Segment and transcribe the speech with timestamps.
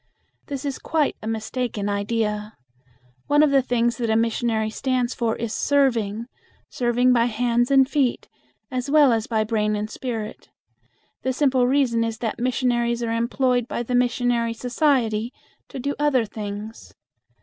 [0.47, 2.57] This is quite a mistaken idea.
[3.27, 6.25] One of the things that a missionary stands for is serving,
[6.71, 8.27] serving by hands and feet
[8.71, 10.49] as well as by brain and spirit.
[11.21, 15.31] The simple reason is that missionaries are employed by the missionary society
[15.67, 16.95] to do other things.